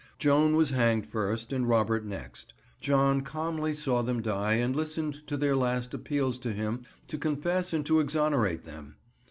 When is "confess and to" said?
7.19-7.99